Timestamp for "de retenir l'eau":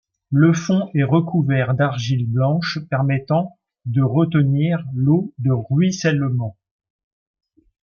3.85-5.31